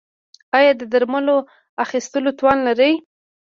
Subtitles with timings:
[0.57, 1.37] ایا د درملو
[1.83, 2.93] اخیستلو توان لرئ؟